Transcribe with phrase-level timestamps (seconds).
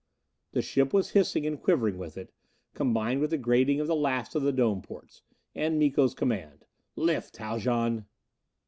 [0.53, 2.33] The ship was hissing and quivering with it,
[2.73, 5.21] combined with the grating of the last of the dome ports.
[5.53, 8.07] And Miko's command: "Lift, Haljan."